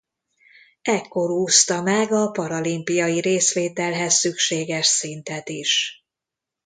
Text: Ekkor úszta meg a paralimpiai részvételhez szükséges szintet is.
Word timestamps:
Ekkor 0.81 1.29
úszta 1.31 1.81
meg 1.81 2.11
a 2.11 2.31
paralimpiai 2.31 3.19
részvételhez 3.19 4.13
szükséges 4.13 4.85
szintet 4.85 5.49
is. 5.49 6.03